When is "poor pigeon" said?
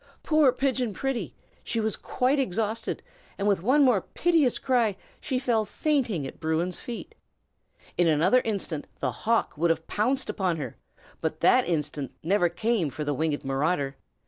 0.23-0.95